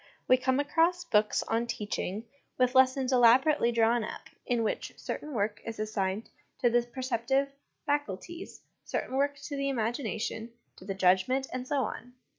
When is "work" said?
5.33-5.61, 9.15-9.37